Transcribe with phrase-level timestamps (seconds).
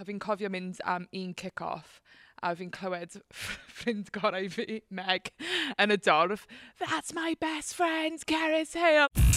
[0.00, 2.00] a fi'n cofio mynd am un kick-off
[2.42, 5.32] a fi'n clywed ffrind gorau fi, Meg,
[5.76, 6.46] yn y dorf,
[6.80, 9.29] That's my best friend, Ceres Hill!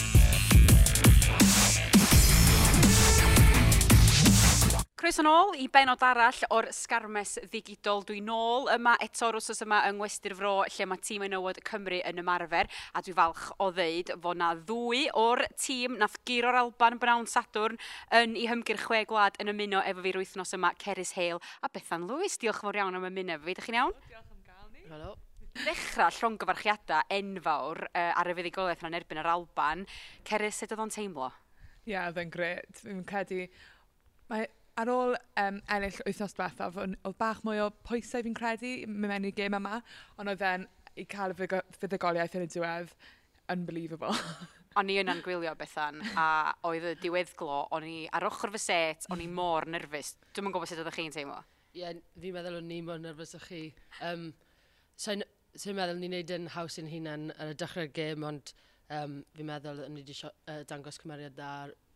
[5.04, 7.98] Croes yn ôl i benod arall o'r sgarmes ddigidol.
[8.08, 11.98] Dwi'n nôl yma eto o'r wrsos yma yng Ngwestur Fro lle mae tîm enywod Cymru
[12.08, 16.96] yn ymarfer a dwi falch o ddeud fod na ddwy o'r tîm nath giro'r Alban
[17.02, 17.76] Brown Sadwrn
[18.16, 22.08] yn i hymgyrch chwe gwlad yn ymuno efo fi'r wythnos yma Ceris Hale a Bethan
[22.08, 22.38] Lewis.
[22.40, 23.58] Diolch yn fawr iawn am ymuno fi.
[23.60, 23.94] Dych chi'n iawn?
[24.08, 24.88] Diolch am gael ni.
[24.88, 25.14] Helo
[25.60, 29.84] ddechrau gyfarchiadau enfawr uh, ar y fuddigoliaeth yna'n erbyn yr Alban.
[30.24, 31.28] Ceris, sut oedd o'n teimlo?
[31.84, 32.78] Ie, yeah, oedd yn gret.
[32.80, 33.44] Fi'n credu...
[34.32, 34.48] Mae
[34.80, 39.36] ar ôl um, ennill wythnos diwethaf, oedd bach mwy o pwysau fi'n credu mewn i'r
[39.36, 39.80] gêm yma,
[40.18, 40.66] ond oedd e'n
[40.98, 42.92] i cael y fuddugoliaeth yn y diwedd,
[43.52, 44.14] unbelievable.
[44.78, 46.26] o'n i yna'n gwylio bethan, a
[46.66, 50.14] oedd y diweddglo, o'n i ar ochr fy set, o'n i mor nerfus.
[50.34, 51.38] Dwi'n yn gwybod sut oeddech chi'n teimlo.
[51.74, 53.68] Ie, yeah, fi'n meddwl o'n i mor nerfus o chi.
[54.02, 54.32] Um,
[54.98, 58.54] Sa'n so so meddwl ni'n neud yn haws yn hunan ar y dechrau'r gêm, ond
[58.94, 61.50] um, fi'n meddwl o'n i wedi uh, dangos cymeriad da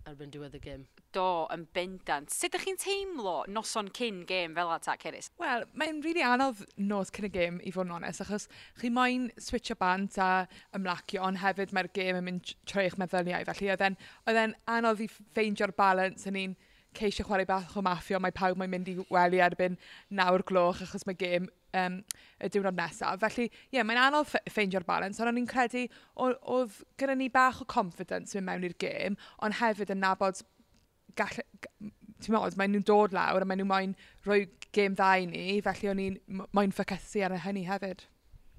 [0.09, 0.85] erbyn diwedd y gêm.
[1.15, 2.33] Do, yn bendant.
[2.33, 5.31] Sut ydych chi'n teimlo noson cyn gêm fel ata, Ceris?
[5.41, 8.49] Wel, mae'n rili really anodd nos cyn y gêm i fod yn onest, achos
[8.81, 10.31] chi moyn switch o bant a
[10.77, 15.11] ymlacio, ond hefyd mae'r gêm yn mynd trwy eich meddyliau, felly oedd e'n anodd i
[15.13, 16.59] ffeindio'r balans yn un
[16.99, 19.79] ceisio chwarae bach o maffio, mae pawb mae'n mynd i weli erbyn
[20.21, 21.99] nawr gloch achos mae gêm um,
[22.43, 23.21] y diwrnod nesaf.
[23.23, 25.87] Felly, ie, yeah, mae'n anodd ffeindio'r balans, ond o'n i'n credu
[26.25, 30.43] oedd gyda ni bach o confidence mynd mewn i'r gêm, ond hefyd yn nabod
[31.19, 31.41] gall,
[32.19, 35.49] ti'n modd, maen nhw'n dod lawr a maen nhw'n moyn rhoi gêm dda i ni,
[35.65, 38.07] felly o'n i'n moyn ffocysu ar hynny hefyd.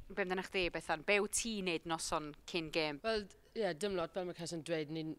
[0.10, 1.04] Be amdano'ch chdi, Bethan?
[1.06, 3.02] Be wyt ti'n neud noson cyn gêm?
[3.04, 5.14] Wel, ie, yeah, dim lot, fel mae Cesson dweud, ni'n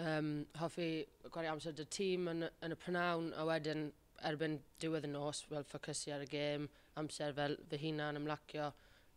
[0.00, 0.90] um, hoffi
[1.30, 3.88] gwario amser dy tîm yn, yn y prynawn a wedyn
[4.26, 6.68] erbyn diwedd y nos fel ffocysu ar y gêm,
[7.00, 8.70] amser fel fy hunan ymlacio,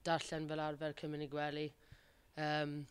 [0.06, 1.68] darllen fel arfer cymryd i gwely.
[2.40, 2.82] Um,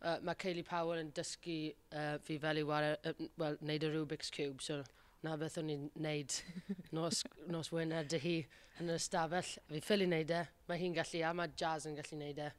[0.00, 1.58] uh, mae Kaylee Powell yn dysgu
[1.92, 4.82] uh, fi fel i wario, uh, well, neud y Rubik's Cube, so
[5.26, 6.38] na beth o'n i'n neud
[6.96, 8.36] nos, nos wyneb dy hi
[8.80, 9.54] yn yr ystafell.
[9.70, 12.50] Fi ffil i neud e, mae hi'n gallu, a mae Jazz yn gallu neud e.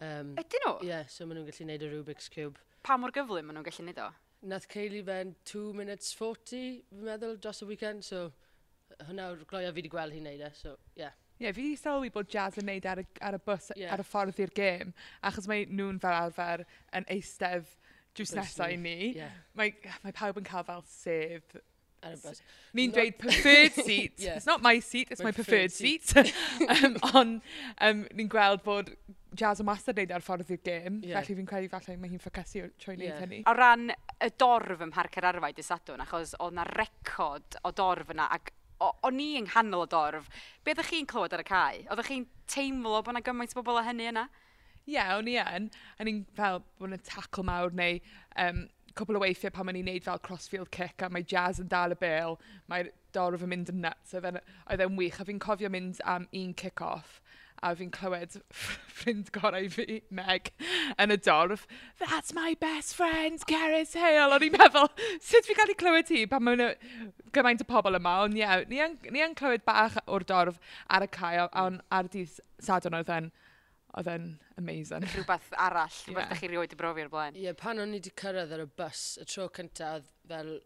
[0.00, 0.74] Um, Ydyn nhw?
[0.84, 2.60] Ie, yeah, so maen nhw'n gallu neud y Rubik's Cube.
[2.86, 4.10] Pa mor gyflym maen nhw'n gallu neud o?
[4.48, 8.28] nath Ceili fe'n 2 minutes 40, fi'n meddwl, dros y weekend, so
[9.06, 11.04] hwnna yw'r gloio fi wedi gweld hi'n neud e, so, ie.
[11.04, 11.16] yeah.
[11.40, 13.70] Ie, yeah, fi wedi sylwi bod Jazz yn neud e ar y, ar y bus,
[13.76, 13.92] yeah.
[13.94, 16.64] ar y ffordd i'r gêm, achos mae nhw'n fel arfer
[16.96, 17.68] yn eistedd
[18.16, 19.14] drws nesaf i ni.
[19.16, 19.36] Yeah.
[19.56, 19.72] Mae,
[20.04, 21.56] mae pawb yn cael fel sef
[22.04, 22.42] ar y bus.
[22.76, 24.20] Ni'n dweud preferred seat.
[24.20, 24.36] yeah.
[24.36, 26.08] It's not my seat, it's my, my preferred, preferred seat.
[26.08, 26.34] seat.
[26.84, 27.34] um, on,
[27.80, 28.92] um, ni'n gweld bod
[29.36, 31.20] jazz o master neud ar ffordd i'r gêm, yeah.
[31.20, 33.20] felly fi'n credu falle mae hi'n ffocysu trwy wneud yeah.
[33.22, 33.42] hynny.
[33.50, 37.72] O ran y dorf ym Mharc yr Arfau dy sadwn, achos oedd na record o
[37.76, 40.28] dorf yna, ac o'n i yng nghanol y dorf,
[40.64, 41.82] be ydych chi'n clywed ar y cae?
[41.88, 44.26] Oeddech chi'n teimlo bod yna gymaint o bobl o hynny yna?
[44.86, 45.68] Ie, yeah, o'n i yn.
[45.98, 48.00] A ni'n fel bod yna tackle mawr neu
[48.40, 48.64] um,
[48.96, 51.94] cwbl o weithiau pan ma'n i'n neud fel crossfield kick a mae jazz yn dal
[51.94, 52.38] y bel,
[52.72, 55.20] mae'r dorf yn mynd yn nuts, oedd e'n wych.
[55.20, 57.20] A fi'n cofio mynd am un kick-off
[57.62, 60.52] a fi'n clywed ffrind gorau fi, Meg,
[61.00, 61.66] yn y dorf,
[62.00, 64.30] that's my best friend, Gareth Hale.
[64.36, 64.88] O'n i'n meddwl,
[65.24, 66.64] sut fi cael ei clywed hi pan mae'n
[67.36, 70.60] gymaint o pobl yma, ond ie, yeah, ni, an, ni an clywed bach o'r dorf
[70.88, 73.30] ar y cae, ond ar dydd sadwn oedd e'n
[73.98, 74.26] oedd e'n
[74.60, 75.06] amazing.
[75.10, 76.32] Rhywbeth arall, rhywbeth yeah.
[76.32, 77.36] da chi rioed i brofi ar blaen.
[77.36, 80.58] Ie, yeah, pan o'n i wedi cyrraedd ar y bus, y tro cyntaf, fel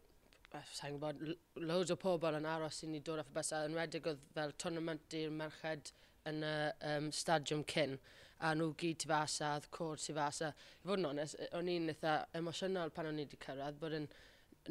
[0.76, 1.22] sa'n gwybod,
[1.66, 4.20] loads o pobl yn aros i ni dod off y bus, a yn redig oedd
[4.36, 5.94] fel tournament i'r merched
[6.30, 6.54] yn y
[6.90, 7.98] um, stadiwm cyn
[8.44, 11.48] a nhw gyd tu fas a cwr tu fas a i fod yn onest, e,
[11.56, 14.08] o'n i'n eitha emosiynol pan o'n i wedi cyrraedd bod yn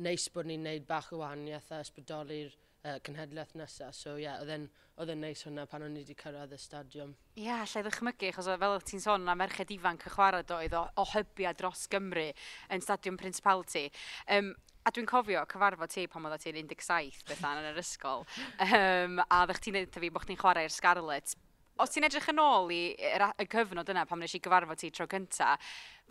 [0.04, 3.96] neis bod ni'n neud bach o wahaniaeth a ysbrydoli'r uh, cynhedlaeth nesaf.
[3.98, 7.16] So ie, yeah, oedd e'n neis hwnna pan o'n i wedi cyrraedd y stadiwm.
[7.38, 10.84] Ie, yeah, lle ddychmygu, achos fel ti'n sôn, na merched ifanc y chwarae doedd o,
[11.02, 12.30] o hybia dros Gymru
[12.74, 13.90] yn Stadiwm Principality.
[14.38, 14.54] Um,
[14.84, 18.26] A dwi'n cofio cyfarfod ti pan oedd ti'n 17 bethau yn yr ysgol.
[18.66, 21.38] Um, a ddech ti'n dweud fi bod chdi'n chwarae'r Scarlet
[21.82, 25.08] os ti'n edrych yn ôl i y cyfnod yna pam nes i gyfarfod ti tro
[25.10, 25.56] cynta,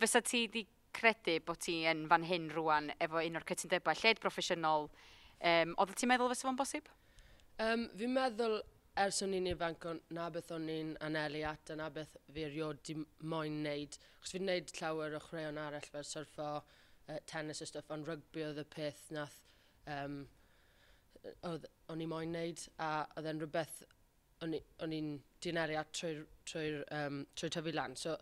[0.01, 4.21] fysa ti wedi credu bod ti yn fan hyn rwan efo un o'r cytundebau lled
[4.23, 4.89] proffesiynol,
[5.39, 6.91] um, oedd ti'n meddwl fysa fo'n bosib?
[7.63, 8.59] Um, fi'n meddwl
[9.03, 12.83] ers o'n i'n ifanc na beth o'n i'n anelu at a na beth fi erioed
[12.85, 13.97] di moyn wneud.
[14.21, 16.51] Chos fi'n wneud llawer o chreon arall fel surfo,
[17.07, 19.39] uh, tennis a stuff, ond rygbi oedd y peth nath
[19.89, 20.21] um,
[21.49, 22.67] oedd o'n i moyn wneud.
[22.77, 23.81] a oedd e'n rhywbeth
[24.43, 25.09] o'n i'n
[25.43, 27.97] dineriad trwy'r trwy, trwy um, trwy tyfu lan.
[27.99, 28.15] So,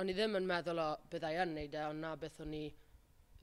[0.00, 2.64] o'n i ddim yn meddwl o byddai yn neud e, ond na beth o'n i,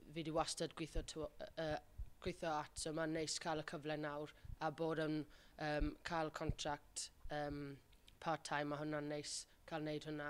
[0.05, 1.29] fi wedi wastad gweithio, to,
[1.61, 1.77] uh,
[2.23, 4.33] gweithio at, so mae'n neis cael y cyfle nawr,
[4.65, 5.17] a bod yn
[5.65, 7.75] um, cael contract um,
[8.23, 10.29] part-time, a hwnna'n neis cael wneud hwnna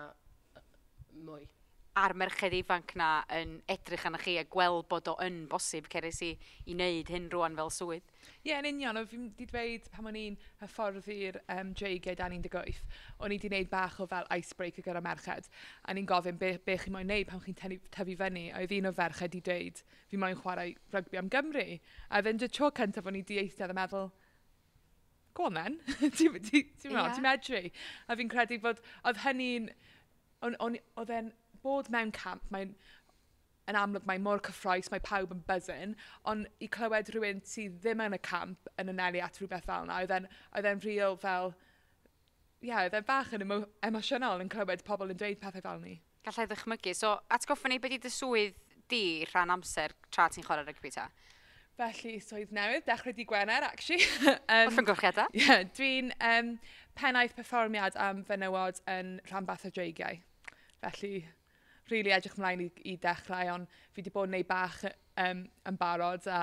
[1.27, 1.45] mwy
[1.95, 6.17] a'r merched ifanc na yn edrych arna chi a gweld bod o yn bosib ceres
[6.25, 6.33] i
[6.67, 8.09] i wneud hyn rwan fel swydd.
[8.43, 12.35] Ie, yeah, yn union, fi'n di dweud pan o'n i'n hyfforddi'r um, dreigiau e dan
[12.35, 12.81] 18,
[13.19, 15.47] o'n i wedi gwneud bach o fel icebreaker gyda merched,
[15.87, 18.91] a ni'n gofyn be, be chi moyn wneud pan chi'n tyfu fyny, a oedd un
[18.91, 19.79] o ferched i dweud,
[20.11, 21.65] fi moyn chwarae rygbi am Gymru.
[22.11, 24.11] A fe'n dy tro cyntaf o'n i di eistedd a e meddwl,
[25.35, 27.63] go on then, ti'n ti, ti, ti, ti medru.
[28.09, 29.71] A fi'n credu bod, oedd hynny'n,
[30.43, 31.31] oedd e'n
[31.65, 32.75] bod mewn camp, mae'n
[33.69, 35.95] yn amlwg mae mor cyffroes, mae pawb yn buzzing,
[36.29, 40.01] ond i clywed rhywun sydd ddim yn y camp yn anelu at rhywbeth fel yna,
[40.05, 41.55] oedd e'n real fel,
[42.61, 45.81] ie, yeah, oedd e'n bach yn emo emosiynol yn clywed pobl yn dweud pethau fel
[45.81, 45.97] ni.
[46.25, 46.93] Gallai ddychmygu.
[46.97, 51.09] So, atgoffa ni beth i dy swydd di rhan amser tra ti'n chwarae rygbi ta?
[51.75, 54.05] Felly, swydd newydd, dechrau di Gwener, actually.
[54.29, 55.25] um, Wrth yn gorchiada?
[55.33, 56.53] Ie, yeah, dwi'n um,
[56.95, 60.21] pennaeth perfformiad am fenywod yn Rhanbath o Dreigiau.
[60.85, 61.25] Felly,
[61.91, 64.79] really edrych ymlaen i, i dechrau, ond fi wedi bod yn neud bach
[65.21, 66.41] um, yn barod a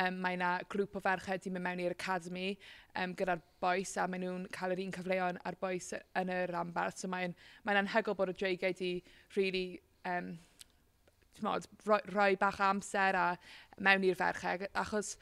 [0.00, 2.50] um, mae yna grŵp o ferched wedi mynd mewn i'r academy
[2.94, 6.98] um, gyda'r boes a maen nhw'n cael yr un cyfleon a'r boes yn y rambart.
[7.00, 7.36] So mae'n
[7.68, 8.92] mae anhygol bod y dreigau wedi
[9.36, 9.66] really
[10.08, 10.36] um,
[11.44, 13.26] mod, roi, roi bach amser a
[13.84, 15.16] mewn i'r ferched achos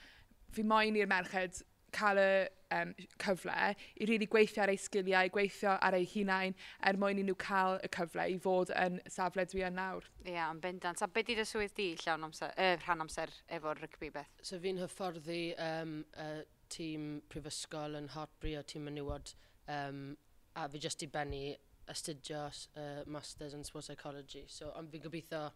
[0.57, 1.65] fi moyn i'r merched
[1.97, 2.31] cael y
[2.77, 6.57] um, cyfle i really gweithio ar ei sgiliau, gweithio ar ei hunain
[6.91, 10.09] er mwyn i nhw cael y cyfle i fod yn safle dwi yn nawr.
[10.25, 11.03] Ie, yeah, yn bendant.
[11.03, 14.33] A beth ydy dy swydd di llawn amser, uh, rhan amser efo'r rygbi beth?
[14.43, 19.33] So fi'n hyfforddi um, uh, tîm prifysgol yn Hartbury o tîm menywod
[19.73, 20.17] um,
[20.57, 21.45] a fi jyst i benni
[21.93, 24.45] astudio uh, Masters in Sports Psychology.
[24.49, 25.47] So, ond fi'n gobeithio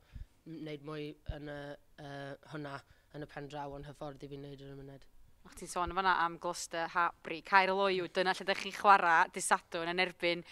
[0.51, 1.61] wneud mwy yn y,
[2.03, 2.79] uh, hwnna
[3.17, 5.10] yn y pen draw ond hyfforddi fi'n wneud yn y myned.
[5.47, 9.89] O'ch ti'n sôn fanna am Gloucester, Hapri, Caer Loiw, dyna lle ydych chi'n chwarae disadwn
[9.89, 10.43] yn erbyn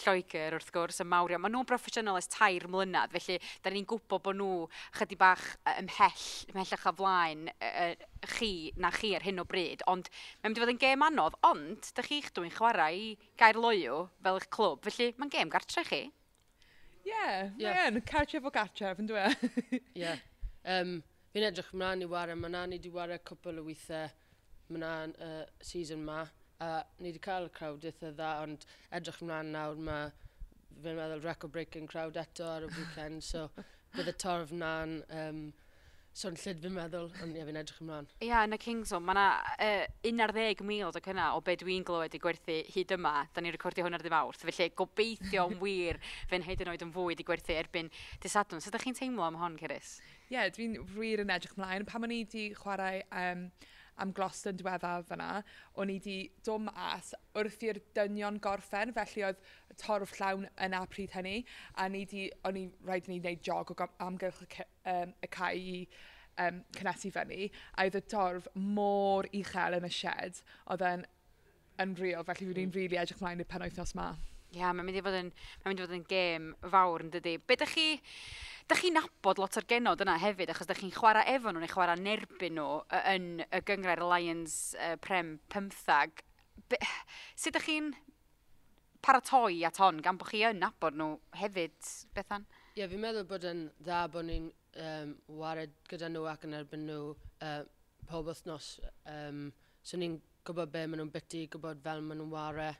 [0.00, 1.36] Lloegr wrth gwrs, y mawrio.
[1.40, 4.52] Maen nhw'n broffesiynol ers tair mlynedd, felly da ni'n gwybod bod nhw
[4.96, 7.42] chydig bach ymhell, ymhellach a flaen
[8.38, 9.84] chi na chi ar hyn o bryd.
[9.92, 13.10] Ond mae'n mynd i fod yn gêm anodd, ond da chi'ch dwi'n chwarae i
[13.40, 16.06] gair Loiw fel eich clwb, felly mae'n gêm gartre chi.
[17.04, 17.84] Ie, yeah, yeah.
[17.90, 19.28] mae'n cartref o gartref yn dwi.
[19.28, 19.52] E?
[19.76, 19.82] Ie.
[20.06, 20.24] yeah.
[20.64, 24.08] Um, Fi'n edrych ymlaen i wario, mae na ni wedi wario cwpl o weithiau
[24.74, 26.24] mna'n uh, season ma.
[26.64, 30.08] A ni wedi cael y crowd eitha dda, ond edrych ymlaen nawr mae
[30.82, 33.48] fi'n meddwl record-breaking crowd eto ar y weekend, so
[33.96, 35.42] bydd y torf na'n um,
[36.18, 38.08] so'n llyd fi'n meddwl, ond ie, fi'n edrych ymlaen.
[38.18, 42.16] Ie, yeah, yn y Kingston, mae yna uh, 11,000 o cynna o be dwi'n glywed
[42.16, 43.14] i gwerthu hyd yma.
[43.34, 46.00] Da ni'n recordio hwn ar ddim awrth, felly gobeithio yn wir
[46.30, 47.90] fe'n hyd yn oed yn fwy i gwerthu erbyn
[48.24, 48.62] disadwn.
[48.64, 49.98] Sut ydych chi'n teimlo am hon, Ceris?
[50.26, 51.86] Ie, yeah, dwi'n wir yn edrych ymlaen.
[51.88, 53.46] pan o'n i wedi chwarae um,
[54.02, 55.28] am Gloucester yn diweddar fyna,
[55.78, 59.42] o'n i wedi dod mas wrth i'r dynion gorffen, felly oedd
[59.82, 61.42] torf llawn yna pryd hynny,
[61.76, 65.52] a ni di, o'n i rhaid ni wneud jog o amgylch y, um, y cae
[65.58, 65.76] i
[66.44, 68.48] um, cynnesu fyny, a oedd y torf
[68.78, 70.42] mor uchel yn y shed,
[70.72, 71.06] oedd yn,
[71.82, 72.58] yn real, felly fi'n mm.
[72.58, 74.12] rili really edrych mlaen i'r penwythnos ma.
[74.48, 75.26] Ie, yeah, mae'n mynd i fod yn,
[75.60, 77.34] mae'n mynd i fod yn gêm fawr yn dydy.
[77.44, 77.86] Be dych chi,
[78.70, 81.72] dych chi'n nabod lot o'r genod yna hefyd, achos dych chi'n chwarae efo nhw neu
[81.72, 82.78] chwarae nerbyn nhw
[83.12, 86.24] yn y gyngrair Lions uh, Prem 15.
[86.72, 86.80] Be,
[87.36, 87.92] sut dych chi'n
[89.04, 91.10] paratoi at hon, gan bod chi yn nabod nhw
[91.42, 91.76] hefyd,
[92.16, 92.48] Bethan?
[92.72, 94.48] Ie, yeah, fi'n meddwl bod yn dda bod ni'n
[94.80, 97.12] um, wared gyda nhw ac yn erbyn nhw
[97.44, 97.62] uh,
[98.08, 98.78] pob wythnos.
[99.04, 99.50] Um,
[99.84, 100.16] so ni'n
[100.48, 102.72] gwybod be maen nhw'n byty, gwybod fel maen nhw'n wario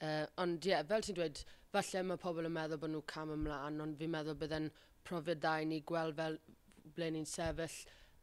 [0.00, 1.42] Uh, ond ie, yeah, fel ti'n dweud,
[1.74, 4.70] falle mae pobl yn meddwl bod nhw cam ymlaen, ond fi'n meddwl bydd e'n
[5.06, 6.38] profiad da i ni gweld fel
[6.96, 7.76] ble ni'n sefyll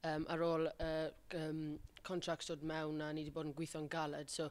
[0.10, 1.62] um, ar ôl uh, um,
[2.08, 4.32] contract dod mewn a ni wedi bod yn gweithio'n galed.
[4.34, 4.50] So,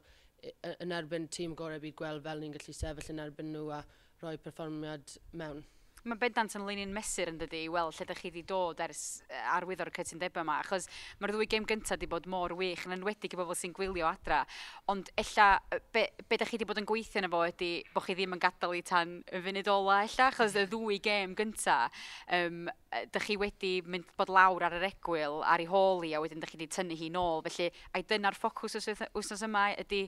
[0.70, 3.80] yn erbyn tîm gorau byd gweld fel ni'n gallu sefyll yn erbyn nhw a
[4.22, 5.64] rhoi perfformiad mewn
[6.06, 9.00] mae bendant yn linio'n mesur yn dydi i weld lle ydych chi wedi dod ers
[9.56, 10.86] arwyddo'r cytundebau yma, achos
[11.18, 14.44] mae'r ddwy gêm gyntaf wedi bod mor wych yn enwedig i bobl sy'n gwylio adra,
[14.92, 15.48] ond ella
[15.94, 18.42] be, be ydych chi wedi bod yn gweithio yna fo ydy bod chi ddim yn
[18.46, 22.06] gadael i tan y funud ola ella, achos y ddwy gêm gyntaf,
[22.38, 22.64] um,
[23.02, 26.54] ydych chi wedi mynd bod lawr ar yr egwyl, ar ei holi, a wedyn ydych
[26.54, 30.06] chi wedi tynnu hi nôl, felly ai dyna'r ffocws wythnos yma ydy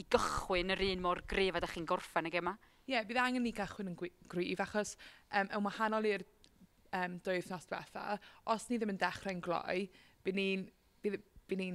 [0.00, 2.56] i gychwyn yr un mor gryf a ydych chi'n gorffen y gema?
[2.84, 3.98] Ie, yeah, bydd angen ni gychwyn yn
[4.28, 4.94] gryf achos
[5.32, 6.24] um, yn wahanol i'r
[6.92, 8.18] um, dwy wythnos diwetha,
[8.52, 9.86] os ni ddim yn dechrau'n gloi,
[10.26, 10.66] bydd ni'n
[11.04, 11.14] by,
[11.48, 11.68] by ni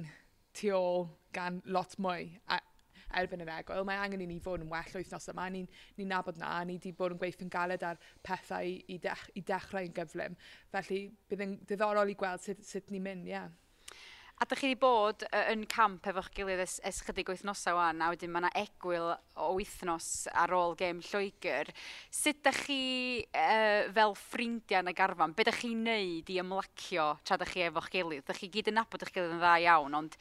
[0.54, 2.60] tu ôl gan lot mwy a,
[3.18, 3.82] erbyn yr egwyl.
[3.86, 5.48] Mae angen i ni fod yn well wythnos yma.
[5.50, 5.66] Ni'n
[5.98, 9.94] ni nabod na, ni wedi bod yn gweithio'n galed ar pethau i, dech, i dechrau'n
[9.96, 10.38] gyflym.
[10.74, 13.34] Felly, bydd yn diddorol i gweld sut, sut ni'n mynd, ie.
[13.34, 13.50] Yeah.
[14.40, 18.06] A dych chi wedi bod yn camp efo'ch gilydd es, es chydig wythnosau wan, a
[18.08, 21.68] wedyn mae yna egwyl o wythnos ar ôl gêm Lloegr.
[22.08, 22.78] Sut da chi
[23.20, 27.66] uh, fel ffrindiau yn y garfan, be da chi'n neud i ymlacio tra da chi
[27.66, 28.24] efo'ch gilydd?
[28.30, 30.16] Da chi gyd yn nabod eich gilydd yn dda iawn, ond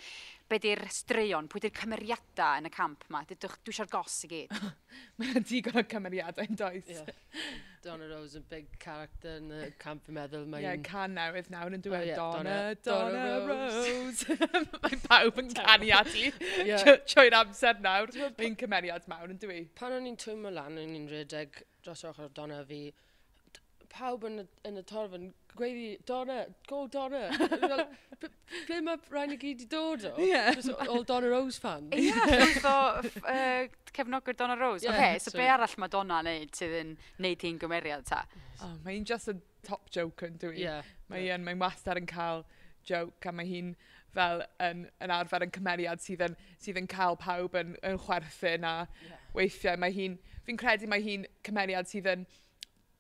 [0.49, 3.23] be di'r straeon, pwy di'r cymeriadau yn y camp yma?
[3.29, 4.53] Dydwch, dwi eisiau'r gos i gyd.
[5.21, 6.89] Mae'n digon o cymeriadau yn does.
[6.89, 7.11] Yeah.
[7.83, 10.47] Donna Rose yn big character yn y camp yn meddwl.
[10.49, 14.25] Ie, yeah, can newydd nawr yn dweud oh, yeah, Donna, Donna, Donna Rose.
[14.35, 14.79] Rose.
[14.83, 16.25] mae pawb yn canu ati
[16.67, 16.97] yeah.
[17.07, 18.11] trwy'r amser nawr.
[18.39, 19.61] Mae'n cymeriad mawr yn dwi.
[19.79, 22.89] Pan o'n i'n twymo lan, o'n i'n rhedeg dros ochr Donna fi,
[23.93, 25.29] pawb yn y, yn y torf yn
[25.59, 27.29] gweiddi, Donna, go Donna.
[28.67, 30.13] Ble mae rhaid i gyd i dod o?
[30.21, 30.53] Yeah.
[30.55, 31.91] Just all Donna Rose fans.
[31.95, 32.73] Ie, yeah, so
[33.23, 34.83] uh, cefnogwyr Donna Rose.
[34.83, 38.23] Yeah, okay, so, so be arall mae Donna neud sydd yn neud hi'n gymeriad ta?
[38.63, 40.57] Oh, mae'n just a top joke yn dwi.
[40.63, 40.87] Yeah.
[41.11, 41.45] Mae'n yeah.
[41.45, 42.45] mae wastad yn cael
[42.87, 43.73] joke a mae hi'n
[44.15, 48.65] fel yn, yn arfer yn cymeriad sydd yn, sydd yn cael pawb yn, yn chwerthin
[48.65, 49.25] a yeah.
[49.37, 50.17] weithiau mae hi'n,
[50.47, 52.25] fi'n credu mae hi'n cymeriad sydd yn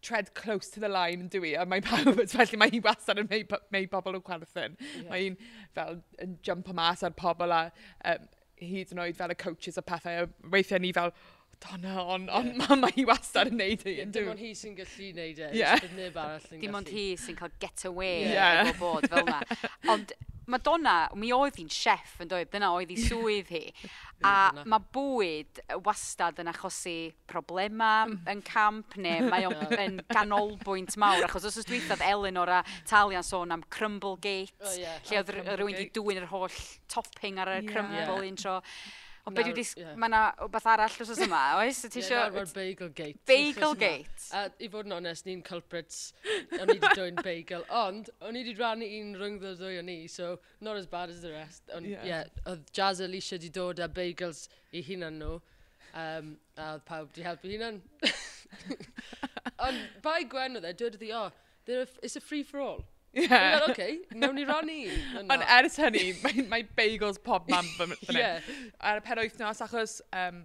[0.01, 3.29] tread close to the line yn dwi, a mae pawb, felly mae hi wastad yn
[3.31, 4.77] mei, mei pobl yn chwerthin.
[4.79, 5.09] Yeah.
[5.09, 5.39] Mae hi'n
[5.75, 7.65] fel yn jump o mas ar pobl a
[8.13, 8.29] um,
[8.59, 11.13] hyd yn oed fel y coaches a pethau, a weithiau ni fel,
[11.59, 12.75] Donna, ond on, yeah.
[12.79, 13.97] mae hi wastad yn neud hi.
[13.97, 15.81] Yeah, dim ond hi sy'n gallu neud e, yeah.
[15.97, 16.61] neb arall yn.
[16.61, 18.61] Dim ond hi sy'n cael get away yeah.
[18.63, 19.41] efo bod fel yna.
[19.93, 20.13] Ond
[20.49, 23.65] Madonna, mi oedd hi'n chef yn dweud, dyna oedd hi swydd hi.
[24.29, 31.23] a mae bwyd wastad yn achosi problema yn camp neu mae o'n yn ganolbwynt mawr.
[31.27, 35.35] Achos os oes dweithad Eleanor a Talian sôn am Crumble Gate, oh, yeah, lle oedd
[35.37, 36.57] rhywun wedi dwy'n yr holl
[36.91, 37.69] topping ar y yeah.
[37.71, 38.59] crumble un tro.
[39.29, 39.91] Ond be dwi'n yeah.
[39.99, 41.81] mae yna beth arall os oes yma, oes?
[41.85, 42.15] Ti eisiau...
[42.17, 43.19] Yeah, arfer bagel gate.
[43.29, 44.25] Bagel gate.
[44.33, 45.99] A i fod yn onest, ni'n culprits,
[46.57, 47.65] o'n i wedi dwy'n bagel.
[47.81, 50.33] Ond, o'n i wedi rannu un rhwng ddo ddwy o'n i, so
[50.65, 51.69] not as bad as the rest.
[51.75, 55.39] Ond, ie, yeah, oedd Jazz Alicia wedi dod â bagels i hunan nhw.
[55.93, 57.81] Um, a oedd pawb wedi helpu hunan.
[59.67, 62.87] Ond, bai Gwen oedd e, dweud iddi, oh, a, it's a free for all.
[63.13, 63.25] Ie.
[63.25, 63.61] Yeah.
[63.63, 64.75] Oce, okay, newn ni rannu.
[65.33, 68.51] Ond ers hynny, mae, mae bagels pob man fy, fy yeah.
[68.85, 70.43] Ar y penwythnos, achos um,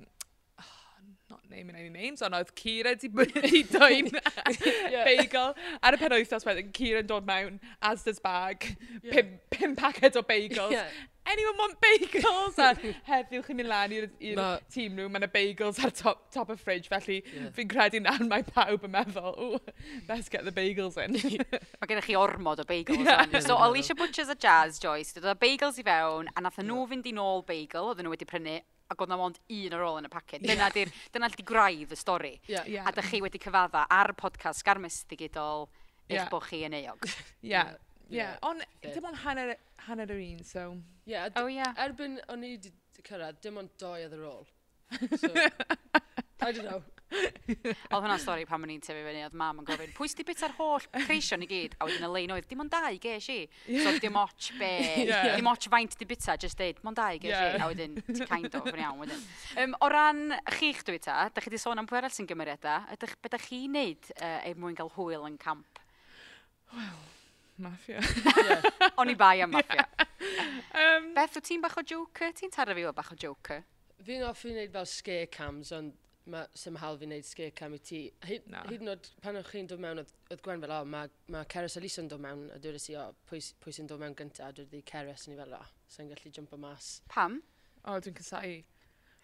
[1.51, 5.05] naming any names, ond oedd Cira di, di dwy'n yeah.
[5.07, 5.55] beigl.
[5.83, 8.71] Ar y pen wythnos wedyn, Cira yn dod mewn, Asda's bag,
[9.03, 9.11] yeah.
[9.15, 10.75] pum, pum paced o bagels.
[10.75, 10.89] Yeah.
[11.27, 12.59] Anyone want bagels?
[12.59, 12.75] a
[13.09, 14.49] heddiw chi'n mynd lan i'r no.
[14.73, 17.49] team room, mae yna bagels ar top, top y fridge, felly yeah.
[17.57, 19.75] fi'n credu na mae pawb yn meddwl, ooh,
[20.09, 21.17] let's get the bagels in.
[21.81, 23.41] mae gennych chi ormod o bagels yeah.
[23.41, 26.85] So Alicia Butchers a Jazz Joyce, dod o bagels i fewn, a nath e nhw
[26.93, 28.61] fynd i nôl bagel, oedden nhw wedi prynu
[28.95, 30.45] ac oedd na mond un ar ôl yn y paced.
[30.45, 32.35] Dyna di'r dyna di graidd y stori.
[32.51, 32.89] Yeah, yeah.
[32.89, 35.69] A dych chi wedi cyfadda ar podcast Garmes Digidol
[36.09, 36.31] eich yeah.
[36.33, 37.09] bod chi yn eog.
[37.43, 37.65] Ie.
[38.13, 38.37] Yeah.
[38.47, 39.55] On, dim ond hanner,
[39.89, 40.71] hanner yr un, so...
[41.05, 41.15] Ie.
[41.15, 41.73] Yeah, oh, yeah.
[41.85, 42.73] Erbyn o'n i wedi
[43.05, 44.45] cyrraedd, dim ond doi oedd ar ôl.
[45.19, 45.33] So,
[46.45, 46.83] I don't know.
[47.15, 50.43] Oedd hwnna stori pan o'n i'n tyfu fyny, oedd mam yn gofyn, pwy sydd bit
[50.47, 51.77] ar holl creision i gyd?
[51.79, 53.39] A wedyn y lein oedd, dim ond dau ges i.
[53.69, 54.71] So dim och be,
[55.05, 55.35] yeah.
[55.37, 57.57] dim och faint di bita, just deud, ond dau ges yeah.
[57.57, 57.63] i.
[57.63, 59.25] A wedyn, ti kind of, yn iawn wedyn.
[59.63, 62.89] Um, o ran chi'ch dwi ta, da chi wedi sôn am pwy arall sy'n gymeriadau,
[62.95, 65.83] ydych, beth ydych chi'n neud uh, er mwyn cael hwyl yn camp?
[66.75, 67.05] Wel,
[67.67, 68.03] maffia.
[68.43, 68.71] yeah.
[68.99, 69.87] O'n i bai am mafia.
[69.87, 70.11] Yeah.
[70.75, 72.33] Um, Beth, wyt ti'n bach o joker?
[72.35, 73.63] Ti'n taro fi o bach o joker?
[74.05, 75.95] Fi'n offi wneud fel scare cams, ond
[76.31, 78.01] mae sy'n hal fi wneud sgir cam i ti.
[78.25, 78.63] Hyd, na.
[78.69, 81.77] hyd yn oed pan o'ch chi'n dod mewn, oedd Gwen fel, o, mae ma Ceres
[81.81, 84.53] Elisa yn dod mewn, a dwi'n i, o, oh, pwy, pwy sy'n dod mewn gyntaf,
[84.53, 85.65] a dwi'n di Ceres, ni fel, o,
[85.97, 86.95] sy'n gallu jump o mas.
[87.13, 87.41] Pam?
[87.83, 88.55] O, oh, dwi'n cysau.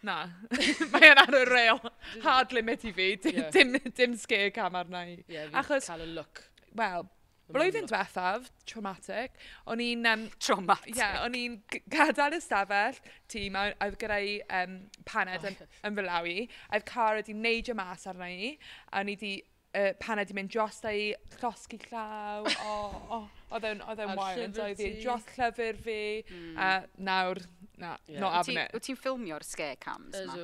[0.07, 0.19] Na,
[0.92, 1.80] mae yn ar y rail,
[2.25, 3.50] hard limit i fi, dim, yeah.
[3.57, 5.19] dim, dim sgir cam arna i.
[5.21, 5.88] Ie, yeah, fi'n Achos...
[5.88, 6.45] cael y look.
[6.78, 7.09] Wel,
[7.54, 9.38] Blwyddyn diwethaf, traumatic,
[9.71, 10.07] o'n i'n...
[10.11, 10.95] Um, traumatic.
[10.95, 11.59] Ie, yeah, o'n i'n
[11.92, 12.99] gadael ystafell
[13.30, 15.78] tîm, a oedd gyda i um, paned yn, oh.
[15.88, 16.37] yn fylawi.
[16.71, 18.52] Oedd car wedi neidio mas arna i,
[18.90, 19.35] a o'n i wedi
[19.75, 22.76] uh, paned wedi mynd dros i llosgi llaw, o,
[23.16, 23.23] o,
[23.54, 26.52] oedd e'n wild, oedd e'n dros llyfr fi, mm.
[26.57, 27.07] a hmm.
[27.09, 27.42] nawr,
[27.80, 28.21] na, yeah.
[28.23, 28.75] not having it.
[28.76, 30.38] Wyt ti'n ffilmio'r scare cams yma?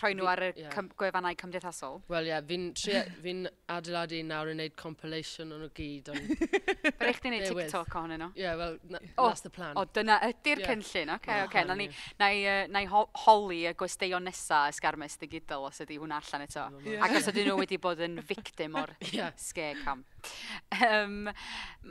[0.00, 0.72] rhoi nhw ar y yeah.
[0.74, 2.00] cym gwefannau cymdeithasol.
[2.12, 3.34] Wel ie, yeah, fi'n fi, fi
[3.72, 6.10] adeiladu nawr yn gwneud compilation o'n nhw gyd.
[6.12, 6.20] On...
[6.86, 8.30] Bydd eich di wneud TikTok ohonyn nhw?
[8.34, 9.76] Ie, yeah, wel, na, oh, that's the plan.
[9.76, 10.72] O, dyna ydy'r yeah.
[10.72, 11.14] cynllun.
[11.16, 11.66] Oce, okay, oce.
[11.68, 11.88] Na ni,
[12.20, 16.16] na i, uh, na i ho holi y gwesteion nesa ysgarmes digidol os ydy hwn
[16.16, 16.68] allan eto.
[16.86, 17.04] Yeah.
[17.06, 19.34] Ac os ydyn nhw wedi bod yn victim o'r yeah.
[19.40, 20.06] scare camp.
[20.82, 21.28] Um,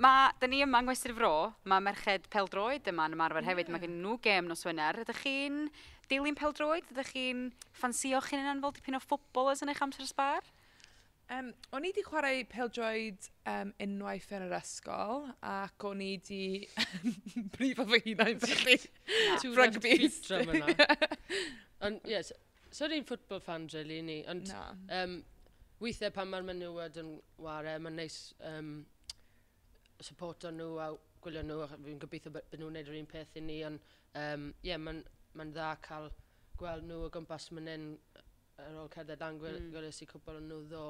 [0.04, 1.32] ma, da ni yma yng Ngwestr Fro,
[1.70, 5.00] mae merched peldroed yma yn ymarfer hefyd, mae gen nhw gêm nos Wener.
[5.02, 5.62] Ydych chi'n
[6.12, 6.86] dilyn peldroed?
[6.92, 7.46] Ydych chi'n
[7.80, 10.44] ffansio chi'n yna'n fel dipyn o ffobol yn eich amser ysbar?
[11.34, 16.42] Um, o'n i wedi chwarae peldroed um, unwaith yn yr ysgol ac o'n i wedi
[17.56, 18.76] brifo fy hunain felly.
[19.58, 20.12] Rugby.
[21.88, 22.30] Ond yes,
[22.70, 24.20] so ni'n ffwtbol fan, really, ni.
[24.30, 24.68] Ond, no.
[25.00, 25.18] um,
[25.82, 28.78] weithiau pan mae'r menywod yn ware, mae'n neis um,
[30.04, 30.92] supporto nhw a
[31.24, 33.82] gwylio nhw, a fi'n gobeithio bod nhw'n gwneud yr un peth i ni, ond
[34.22, 35.04] um, yeah, mae'n
[35.36, 36.12] ma dda cael
[36.60, 37.90] gweld nhw o gwmpas mynd yn
[38.62, 39.72] ar ôl cerdded dan mm.
[39.74, 40.86] gwelais i cwbl o'n nhw ddo.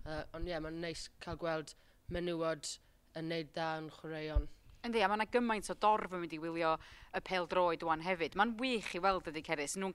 [0.00, 1.74] Uh, ond ie, yeah, mae'n neis cael gweld
[2.14, 2.72] menywod
[3.20, 4.48] yn neud da yn chwaraeon.
[4.86, 6.72] Yndi, a mae yna gymaint o dorf yn mynd i wylio
[7.12, 8.38] y pel droed wan hefyd.
[8.40, 9.76] Mae'n wych i weld ydy Ceris.
[9.76, 9.92] Nhw'n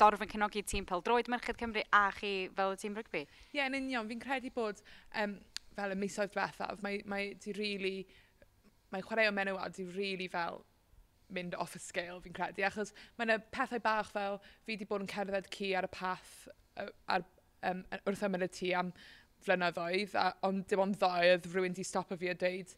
[0.00, 3.24] dorf yn cynogi tîm peldroed Merched Cymru a chi fel y tîm rygbi?
[3.26, 4.08] Ie, yeah, yn union.
[4.10, 4.82] Fi'n credu bod
[5.22, 5.36] um,
[5.76, 7.54] fel y misoedd diwethaf, mae, mae di.
[7.56, 8.06] Really,
[8.92, 10.62] mae chwarae o menywod di really fel
[11.36, 12.64] mynd off y scale, fi'n credu.
[12.66, 16.34] Achos mae yna pethau bach fel fi wedi bod yn cerdded ci ar y path
[17.10, 17.24] ar,
[17.66, 18.92] um, wrth ymyl y tŷ am
[19.46, 22.72] flynyddoedd, a, ond dim ond ddoe oedd rhywun di stopo fi a dweud,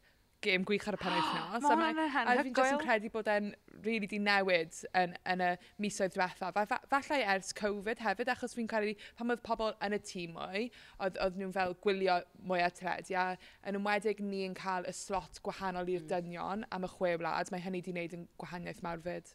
[0.44, 1.64] gêm gwych ar y pen wythnos.
[1.64, 2.34] Mae hwnna'n hynny.
[2.34, 3.50] A fi'n jyst yn credu bod e'n
[3.84, 5.50] really di newid yn, yn y
[5.82, 6.60] misoedd diwethaf.
[6.70, 10.68] Fa, falle ers Covid hefyd, achos fi'n credu pan oedd pobl yn y tîm mwy,
[10.98, 13.18] oedd, oedd nhw'n fel gwylio mwy a tredi.
[13.18, 13.32] A
[13.68, 16.12] yn ymwedig ni yn cael y slot gwahanol i'r mm.
[16.14, 19.34] dynion am y chwe wlad, mae hynny di wneud yn gwahaniaeth mawr fyd.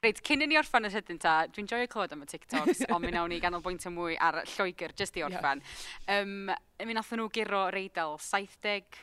[0.00, 3.04] Reit, cyn i ni orffan yr hydyn ta, dwi'n joio clywed am y TikToks, ond
[3.04, 5.60] mi nawn ni ganolbwynt y mwy ar Lloegr, jyst i orffan.
[6.06, 6.22] Yeah.
[6.24, 8.96] Um, mi nathon nhw giro reidel 70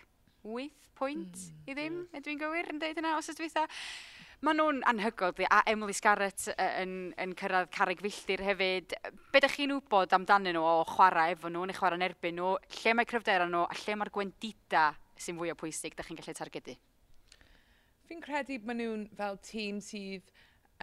[0.47, 2.19] wyth pwynt mm, i ddim, yeah.
[2.19, 3.65] ydw i'n gywir yn deud yna, os ydw eitha.
[4.45, 8.93] Maen nhw'n anhygol, di, a Emily Scarrett yn, yn cyrraedd carreg filltir hefyd.
[9.33, 12.51] Be ydych chi'n wybod amdanyn nhw o chwarae efo nhw neu chwarae yn erbyn nhw?
[12.81, 16.37] Lle mae cryfdera nhw a lle mae'r gwendida sy'n fwy o pwysig ydych chi'n gallu
[16.37, 16.77] targedu?
[18.07, 20.29] Fi'n credu maen nhw'n fel tîm sydd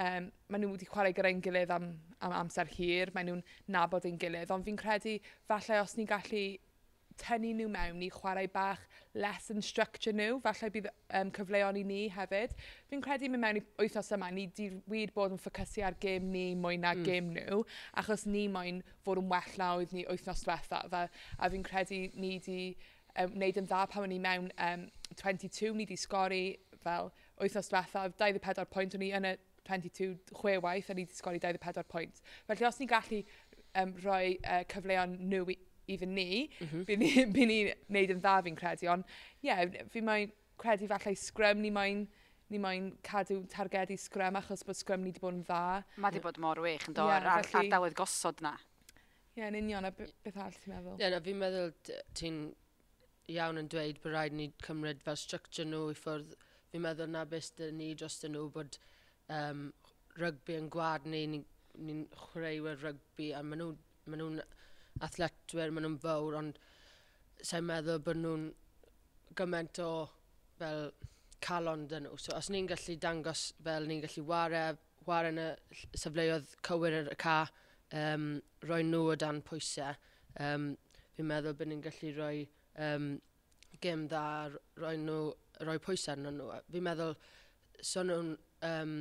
[0.02, 1.88] um, maen nhw wedi chwarae gyda'n gilydd am,
[2.26, 5.14] am amser hir, maen nhw'n nabod ein gilydd, ond fi'n credu
[5.46, 6.44] falle os ni'n gallu
[7.20, 8.82] tynnu nhw mewn i chwarae bach
[9.14, 12.54] lesson structure nhw, falle bydd um, cyfleon i ni hefyd.
[12.90, 16.26] Fi'n credu mynd mewn i wythnos yma, ni di wir bod yn ffocysu ar gêm
[16.32, 17.06] ni mwy na mm.
[17.06, 17.62] gêm nhw,
[18.02, 20.82] achos ni moyn fod yn well na oedd ni wythnos diwetha.
[20.90, 21.06] Fe,
[21.38, 22.60] a fi'n credu ni di
[23.14, 26.44] um, wneud yn dda pan o'n ni mewn um, 22, ni di sgori
[26.84, 31.16] fel wythnos diwetha, 24 pwynt o'n ni yn y 22 chwe waith a ni di
[31.16, 32.20] sgori 24 pwynt.
[32.48, 33.22] Felly os ni'n gallu
[33.80, 35.56] um, rhoi uh, cyfleon nhw i,
[35.90, 36.84] even ni, mm -hmm.
[36.88, 37.58] byd ni'n ni, ni
[37.96, 42.06] neud yn dda fi'n credu, ond ie, yeah, fi mae'n credu falle sgrym ni mae'n
[42.52, 45.62] ni moyn cadw targedu sgrym achos bod sgrym ni wedi bod yn dda.
[45.96, 47.70] Mae wedi bod mor wych yn dod yeah, ar felly...
[47.70, 48.52] ardaloedd gosod na.
[49.34, 50.98] Ie, yeah, yn union, a beth all ti'n meddwl?
[50.98, 51.72] Ie, yeah, fi'n meddwl
[52.20, 52.42] ti'n
[53.34, 56.36] iawn yn dweud bod rhaid ni cymryd fel structure nhw i ffwrdd.
[56.70, 58.78] Fi'n meddwl na beth dyn ni dros nhw bod
[59.32, 59.66] um,
[60.20, 61.48] rygbi yn gwad ni, ni'n
[61.88, 63.80] ni chwaraewyr rygbi a maen nhw'n
[64.12, 64.30] ma nhw
[65.02, 66.60] athletwyr, maen nhw'n fawr, ond
[67.42, 68.46] sa'n meddwl bod nhw'n
[69.38, 69.90] gymaint o
[70.58, 70.88] fel
[71.44, 72.18] calon dyn nhw.
[72.20, 74.78] So os ni'n gallu dangos fel ni'n gallu wario,
[75.08, 75.48] wario yn y
[76.00, 77.38] sefleoedd cywir yr y ca,
[78.00, 78.28] um,
[78.68, 79.98] roi nhw o dan pwysau,
[80.40, 80.72] um,
[81.16, 82.46] fi'n meddwl bod ni'n gallu rhoi
[82.86, 83.10] um,
[83.82, 85.18] gym dda, a roi, nhw,
[85.66, 86.62] roi pwysau arnyn nhw.
[86.72, 87.18] Fi'n meddwl,
[87.82, 88.32] so nhw'n
[88.70, 88.96] um,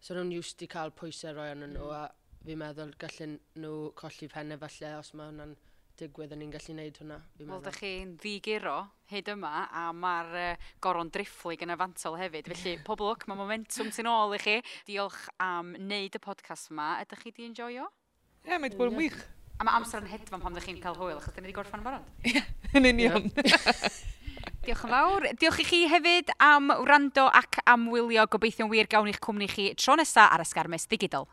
[0.00, 1.96] so nhw'n used i cael pwysau roi arnyn nhw, mm.
[1.96, 5.56] a fi'n meddwl gallen nhw colli penne falle os mae hwnna'n
[5.96, 7.16] digwydd yn ni'n gallu gwneud hwnna.
[7.40, 8.76] Wel, da chi'n ddigiro
[9.10, 12.50] hyd yma a mae'r uh, goron drifflig yn y fantol hefyd.
[12.52, 14.58] Felly, pob lwc, mae momentum sy'n ôl i chi.
[14.88, 16.96] Diolch am wneud y podcast yma.
[17.04, 17.88] Ydych chi di enjoyo?
[18.44, 19.16] Ie, yeah, mae wedi bod yn wych.
[19.56, 21.86] A mae amser yn hedfan pam ydych chi'n cael hwyl, achos dyn ni wedi gorffan
[21.86, 22.04] barod.
[22.28, 22.44] Ie,
[22.76, 23.30] yn union.
[24.66, 25.30] Diolch yn fawr.
[25.40, 28.28] Diolch i chi hefyd am wrando ac am wylio.
[28.30, 31.30] Gobeithio'n wir gawn i'ch cwmni chi tro nesaf ar ysgarmes digidol.